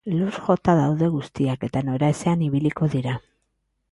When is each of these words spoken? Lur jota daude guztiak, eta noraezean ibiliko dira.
Lur 0.11 0.29
jota 0.45 0.73
daude 0.79 1.09
guztiak, 1.15 1.67
eta 1.69 1.83
noraezean 1.91 2.43
ibiliko 2.47 2.91
dira. 2.97 3.17